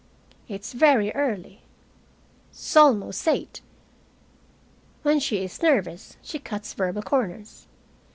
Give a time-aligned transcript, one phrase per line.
[0.47, 1.61] "It's very early."
[2.51, 3.61] "S'almost eight."
[5.03, 7.67] When she is nervous she cuts verbal corners.